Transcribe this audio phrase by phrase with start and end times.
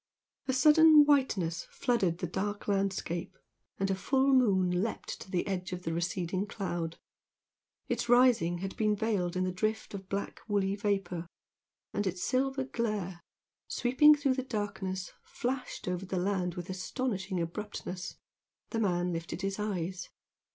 [0.47, 3.37] A sudden whiteness flooded the dark landscape,
[3.77, 6.97] and a full moon leaped to the edge of the receding cloud.
[7.87, 11.27] Its rising had been veiled in the drift of black woolly vapour,
[11.93, 13.19] and its silver glare,
[13.67, 18.15] sweeping through the darkness flashed over the land with astonishing abruptness.
[18.71, 20.09] The man lifted his eyes.